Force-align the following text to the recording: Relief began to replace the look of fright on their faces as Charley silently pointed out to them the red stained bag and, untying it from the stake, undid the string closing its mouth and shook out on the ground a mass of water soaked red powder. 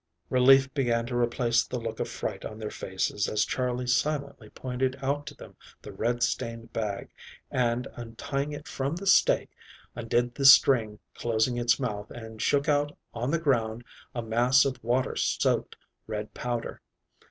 Relief 0.31 0.73
began 0.73 1.05
to 1.05 1.15
replace 1.15 1.63
the 1.63 1.77
look 1.79 1.99
of 1.99 2.09
fright 2.09 2.43
on 2.43 2.57
their 2.57 2.71
faces 2.71 3.27
as 3.29 3.45
Charley 3.45 3.85
silently 3.85 4.49
pointed 4.49 4.97
out 5.03 5.27
to 5.27 5.35
them 5.35 5.55
the 5.79 5.91
red 5.93 6.23
stained 6.23 6.73
bag 6.73 7.11
and, 7.51 7.87
untying 7.93 8.51
it 8.51 8.67
from 8.67 8.95
the 8.95 9.05
stake, 9.05 9.51
undid 9.93 10.33
the 10.33 10.45
string 10.45 10.97
closing 11.13 11.55
its 11.55 11.79
mouth 11.79 12.09
and 12.09 12.41
shook 12.41 12.67
out 12.67 12.97
on 13.13 13.29
the 13.29 13.37
ground 13.37 13.83
a 14.15 14.23
mass 14.23 14.65
of 14.65 14.83
water 14.83 15.15
soaked 15.15 15.75
red 16.07 16.33
powder. 16.33 16.81